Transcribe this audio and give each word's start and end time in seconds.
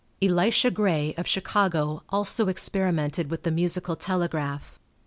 Elisha 0.19 0.71
Gray, 0.71 1.13
of 1.15 1.27
Chicago, 1.27 2.01
also 2.09 2.47
experimented 2.47 3.29
with 3.29 3.43
the 3.43 3.51
musical 3.51 3.95
telegraph. 3.95 4.79